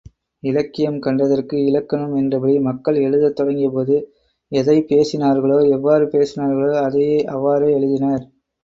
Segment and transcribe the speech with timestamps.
[0.43, 3.97] இலக்கியம் கண்டதற்கு இலக்கணம் என்றபடி, மக்கள் எழுதத் தொடங்கியபோது,
[4.51, 8.25] எதைப் பேசினார்களோ எவ்வாறு பேசினார்களோ அதையே அவ்வாறே எழுதினர்.